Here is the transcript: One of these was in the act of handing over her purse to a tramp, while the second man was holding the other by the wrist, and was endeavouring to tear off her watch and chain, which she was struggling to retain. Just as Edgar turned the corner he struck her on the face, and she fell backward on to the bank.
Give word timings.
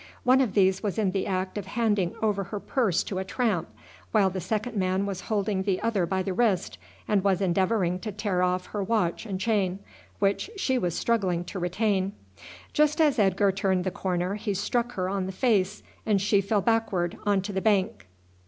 One 0.23 0.41
of 0.41 0.55
these 0.55 0.81
was 0.81 0.97
in 0.97 1.11
the 1.11 1.27
act 1.27 1.59
of 1.59 1.67
handing 1.67 2.15
over 2.23 2.45
her 2.45 2.59
purse 2.59 3.03
to 3.03 3.19
a 3.19 3.23
tramp, 3.23 3.69
while 4.11 4.31
the 4.31 4.41
second 4.41 4.75
man 4.75 5.05
was 5.05 5.21
holding 5.21 5.61
the 5.61 5.79
other 5.83 6.07
by 6.07 6.23
the 6.23 6.33
wrist, 6.33 6.79
and 7.07 7.23
was 7.23 7.39
endeavouring 7.39 7.99
to 7.99 8.11
tear 8.11 8.41
off 8.41 8.65
her 8.65 8.81
watch 8.83 9.27
and 9.27 9.39
chain, 9.39 9.77
which 10.17 10.49
she 10.55 10.79
was 10.79 10.97
struggling 10.97 11.43
to 11.45 11.59
retain. 11.59 12.13
Just 12.73 12.99
as 12.99 13.19
Edgar 13.19 13.51
turned 13.51 13.83
the 13.83 13.91
corner 13.91 14.33
he 14.33 14.55
struck 14.55 14.93
her 14.93 15.07
on 15.07 15.27
the 15.27 15.31
face, 15.31 15.83
and 16.03 16.19
she 16.19 16.41
fell 16.41 16.61
backward 16.61 17.15
on 17.27 17.43
to 17.43 17.53
the 17.53 17.61
bank. 17.61 18.07